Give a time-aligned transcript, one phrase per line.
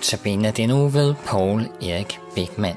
[0.00, 2.76] Notabene den uge ved Paul Erik Beckmann.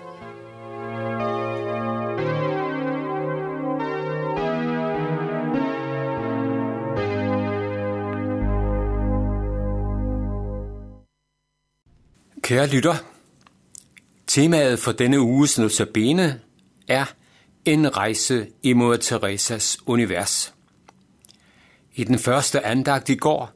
[12.42, 12.96] Kære lytter,
[14.28, 16.42] temaet for denne uges notabene
[16.88, 17.06] er
[17.66, 20.54] en rejse imod Teresas univers.
[21.96, 23.52] I den første andagt i går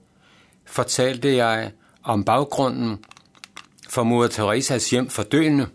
[0.66, 1.72] fortalte jeg
[2.04, 2.98] om baggrunden
[3.90, 5.68] for mor Teresas hjem for døende,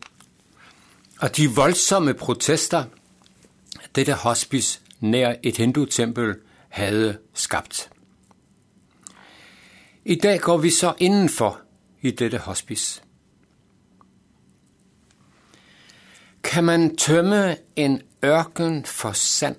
[1.21, 2.85] og de voldsomme protester,
[3.95, 6.35] dette hospice nær et hindu-tempel
[6.69, 7.91] havde skabt.
[10.05, 11.61] I dag går vi så indenfor
[12.01, 13.03] i dette hospice.
[16.43, 19.57] Kan man tømme en ørken for sand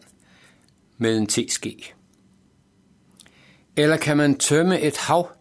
[0.97, 1.94] med en teske?
[3.75, 5.31] Eller kan man tømme et hav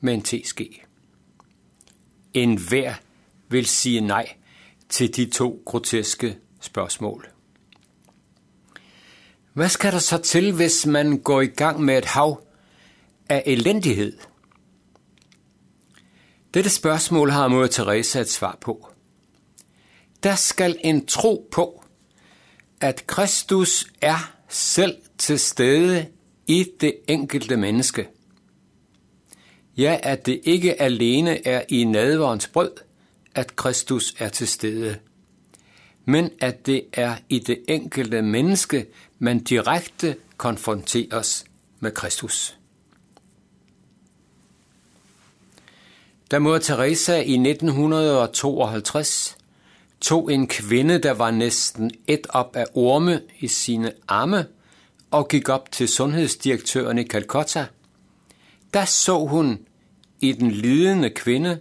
[0.00, 0.85] med en teske?
[2.36, 2.94] En hver
[3.48, 4.32] vil sige nej
[4.88, 7.28] til de to groteske spørgsmål.
[9.52, 12.42] Hvad skal der så til, hvis man går i gang med et hav
[13.28, 14.18] af elendighed?
[16.54, 18.88] Dette spørgsmål har Mor Teresa et svar på.
[20.22, 21.84] Der skal en tro på,
[22.80, 26.06] at Kristus er selv til stede
[26.46, 28.08] i det enkelte menneske.
[29.76, 32.70] Ja, at det ikke alene er i nadverens brød,
[33.34, 34.98] at Kristus er til stede,
[36.04, 38.86] men at det er i det enkelte menneske,
[39.18, 41.44] man direkte konfronteres
[41.80, 42.56] med Kristus.
[46.30, 49.36] Da mor Teresa i 1952
[50.00, 54.46] tog en kvinde, der var næsten et op af orme i sine arme,
[55.10, 57.66] og gik op til sundhedsdirektøren i Calcutta,
[58.76, 59.66] der så hun
[60.20, 61.60] i den lidende kvinde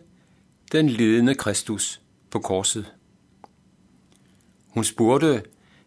[0.71, 2.93] den lidende Kristus på korset.
[4.67, 5.43] Hun spurgte,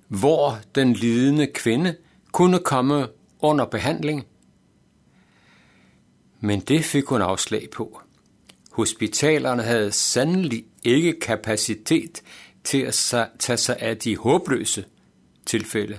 [0.09, 1.97] hvor den lidende kvinde
[2.33, 3.09] kunne komme
[3.41, 4.27] under behandling.
[6.41, 8.01] Men det fik hun afslag på.
[8.73, 12.23] Hospitalerne havde sandelig ikke kapacitet
[12.65, 12.95] til at
[13.39, 14.85] tage sig af de håbløse
[15.47, 15.99] tilfælde.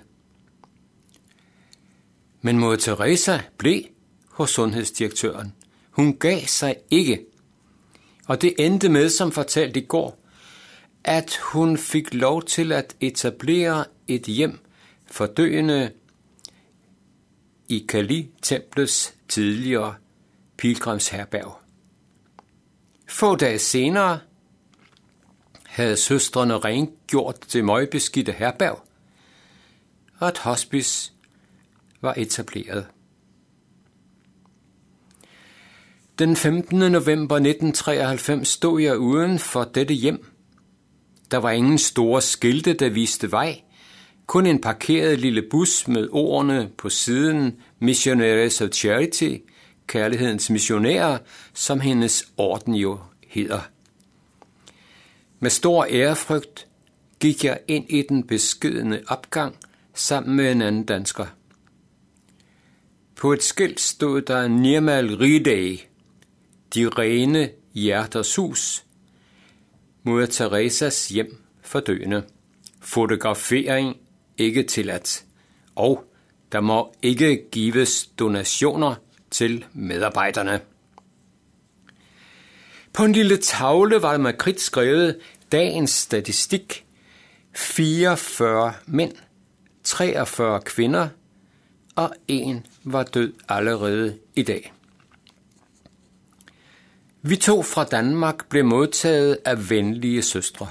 [2.42, 3.84] Men Moder Teresa blev
[4.40, 5.54] hos sundhedsdirektøren.
[5.92, 7.26] Hun gav sig ikke.
[8.28, 10.20] Og det endte med, som fortalt i går,
[11.04, 14.60] at hun fik lov til at etablere et hjem
[15.06, 15.92] for døende
[17.68, 19.96] i Kali-templets tidligere
[20.58, 21.58] pilgrimsherberg.
[23.10, 24.20] Få dage senere
[25.66, 28.86] havde søstrene rengjort det møgbeskidte herberg,
[30.20, 31.12] og et hospice
[32.02, 32.88] var etableret.
[36.20, 36.80] Den 15.
[36.80, 40.26] november 1993 stod jeg uden for dette hjem.
[41.32, 43.62] Der var ingen store skilte, der viste vej.
[44.26, 49.36] Kun en parkeret lille bus med ordene på siden Missionaries of Charity,
[49.88, 51.18] kærlighedens missionærer,
[51.54, 53.60] som hendes orden jo hedder.
[55.40, 56.68] Med stor ærefrygt
[57.20, 59.56] gik jeg ind i den beskedende opgang
[59.94, 61.26] sammen med en anden dansker.
[63.16, 65.89] På et skilt stod der Nirmal Ridei,
[66.74, 68.86] de rene hjerters hus,
[70.04, 72.24] Moder Teresas hjem for døende.
[72.82, 73.98] Fotografering
[74.38, 75.26] ikke tilladt.
[75.76, 76.04] Og
[76.52, 78.96] der må ikke gives donationer
[79.32, 80.62] til medarbejderne.
[82.94, 85.20] På en lille tavle var der med kridt skrevet
[85.52, 86.86] dagens statistik.
[87.54, 89.14] 44 mænd,
[89.84, 91.08] 43 kvinder
[91.96, 94.74] og en var død allerede i dag.
[97.22, 100.70] Vi to fra Danmark blev modtaget af venlige søstre.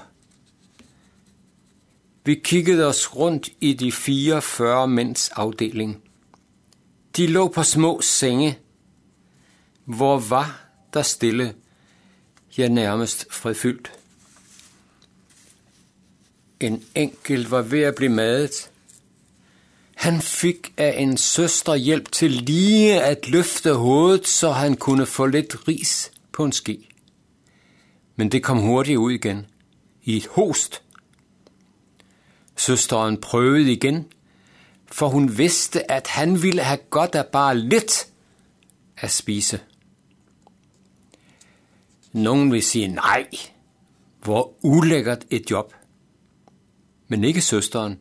[2.25, 6.03] Vi kiggede os rundt i de 44 mænds afdeling.
[7.17, 8.59] De lå på små senge.
[9.85, 10.61] Hvor var
[10.95, 11.55] der stille?
[12.59, 13.93] Ja, nærmest fredfyldt.
[16.61, 18.71] En enkelt var ved at blive madet.
[19.95, 25.27] Han fik af en søster hjælp til lige at løfte hovedet, så han kunne få
[25.27, 26.89] lidt ris på en ske.
[28.17, 29.47] Men det kom hurtigt ud igen,
[30.03, 30.83] i et host.
[32.57, 34.07] Søsteren prøvede igen,
[34.87, 38.07] for hun vidste, at han ville have godt af bare lidt
[38.97, 39.61] at spise.
[42.13, 43.29] Nogen vil sige nej,
[44.23, 45.75] hvor ulækkert et job.
[47.09, 47.99] Men ikke søsteren,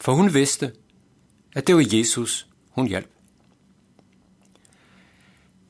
[0.00, 0.72] for hun vidste,
[1.54, 3.10] at det var Jesus, hun hjalp.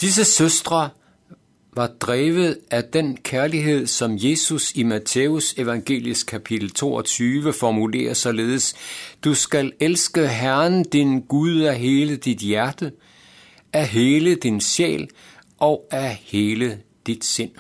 [0.01, 0.91] Disse søstre
[1.73, 8.75] var drevet af den kærlighed, som Jesus i Matthæus evangelisk kapitel 22 formulerer således,
[9.25, 12.93] du skal elske Herren din Gud af hele dit hjerte,
[13.73, 15.09] af hele din sjæl
[15.59, 17.51] og af hele dit sind.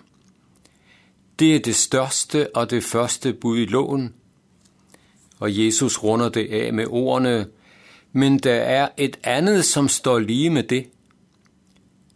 [1.39, 4.15] Det er det største og det første bud i loven,
[5.39, 7.47] og Jesus runder det af med ordene,
[8.13, 10.87] men der er et andet, som står lige med det–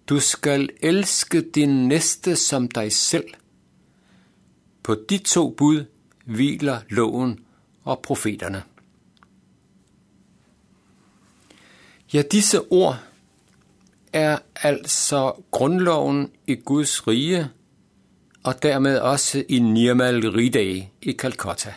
[0.09, 3.35] du skal elske din næste som dig selv.
[4.83, 5.85] På de to bud
[6.25, 7.41] hviler loven
[7.85, 8.63] og profeterne.
[12.13, 12.99] Ja, disse ord
[14.13, 17.49] er altså grundloven i Guds rige,
[18.43, 21.75] og dermed også i Nirmal Ridai i Calcutta.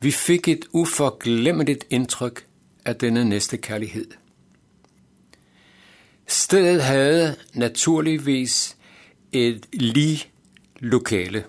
[0.00, 2.46] Vi fik et uforglemmeligt indtryk
[2.84, 4.06] af denne næste kærlighed–
[6.26, 8.76] Stedet havde naturligvis
[9.32, 10.24] et lige
[10.78, 11.44] lokale.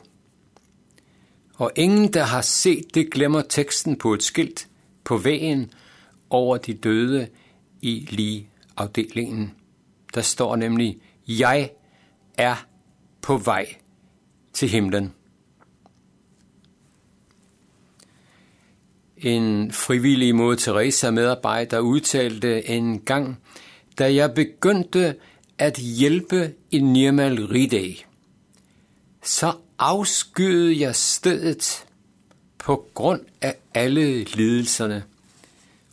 [1.56, 4.68] Og ingen, der har set det, glemmer teksten på et skilt
[5.04, 5.72] på vægen
[6.30, 7.28] over de døde
[7.82, 9.54] i lige afdelingen.
[10.14, 11.70] Der står nemlig, jeg
[12.38, 12.66] er
[13.22, 13.76] på vej
[14.54, 15.14] til himlen.
[19.18, 23.40] En frivillig mod Teresa medarbejder udtalte en gang,
[23.98, 25.16] da jeg begyndte
[25.58, 28.06] at hjælpe i Nirmal Ridai,
[29.24, 31.86] så afskyede jeg stedet
[32.58, 35.04] på grund af alle lidelserne,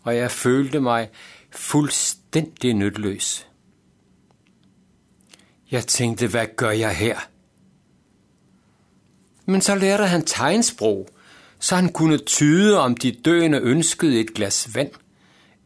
[0.03, 1.11] og jeg følte mig
[1.51, 3.47] fuldstændig nytteløs.
[5.71, 7.19] Jeg tænkte, hvad gør jeg her?
[9.47, 11.09] Men så lærte han tegnsprog,
[11.59, 14.91] så han kunne tyde, om de døende ønskede et glas vand,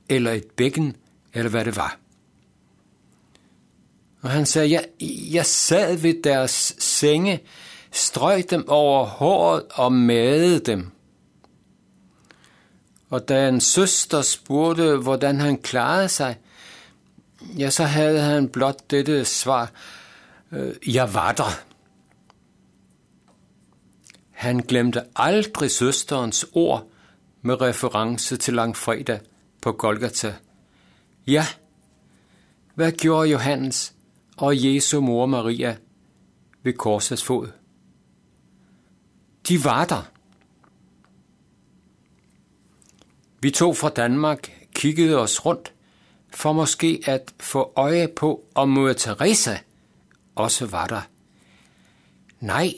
[0.08, 0.96] eller et bækken,
[1.34, 1.98] eller hvad det var.
[4.22, 4.86] Og han sagde, jeg,
[5.32, 7.40] jeg sad ved deres senge,
[7.92, 10.90] strøg dem over håret og madede dem.
[13.10, 16.38] Og da en søster spurgte, hvordan han klarede sig,
[17.58, 19.70] ja, så havde han blot dette svar,
[20.52, 21.60] øh, jeg var der.
[24.30, 26.88] Han glemte aldrig søsterens ord
[27.42, 29.20] med reference til langfredag
[29.62, 30.34] på Golgata.
[31.26, 31.46] Ja,
[32.74, 33.95] hvad gjorde Johannes?
[34.36, 35.76] Og Jesu mor Maria
[36.62, 37.48] ved korsets fod.
[39.48, 40.10] De var der.
[43.40, 45.72] Vi tog fra Danmark kiggede os rundt
[46.30, 49.56] for måske at få øje på, om Mor Teresa
[50.34, 51.00] også var der.
[52.40, 52.72] Nej,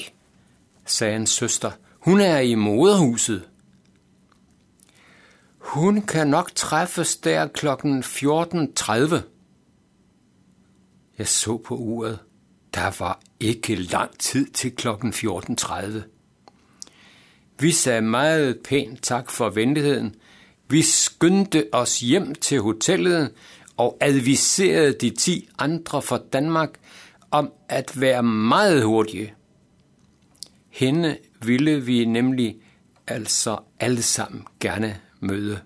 [0.87, 3.49] sagde en søster, hun er i moderhuset.
[5.59, 9.38] Hun kan nok træffes der klokken 14.30.
[11.19, 12.19] Jeg så på uret.
[12.75, 15.99] Der var ikke lang tid til klokken 14.30.
[17.61, 20.15] Vi sagde meget pænt tak for venligheden.
[20.69, 23.33] Vi skyndte os hjem til hotellet
[23.77, 26.79] og adviserede de ti andre fra Danmark
[27.31, 29.35] om at være meget hurtige.
[30.71, 32.57] Hende ville vi nemlig
[33.07, 35.61] altså alle sammen gerne møde.